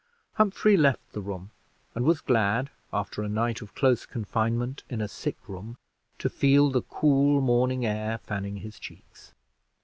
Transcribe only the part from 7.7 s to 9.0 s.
air fanning his